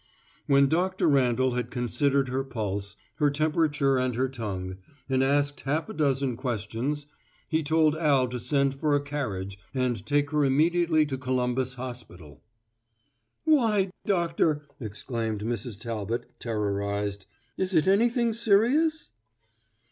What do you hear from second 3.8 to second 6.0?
and her tongue, and asked half a